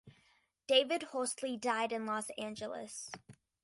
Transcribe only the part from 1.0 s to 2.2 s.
Horsley died in